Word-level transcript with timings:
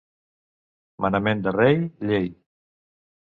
Manament 1.05 1.45
de 1.47 1.53
rei, 1.57 1.77
llei. 2.13 2.25